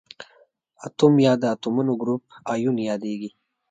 [0.85, 3.29] اتوم یا د اتومونو ګروپ ایون یادیږي.